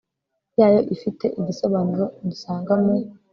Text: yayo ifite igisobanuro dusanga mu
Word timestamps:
yayo 0.59 0.81
ifite 0.95 1.25
igisobanuro 1.39 2.05
dusanga 2.27 2.73
mu 2.83 2.95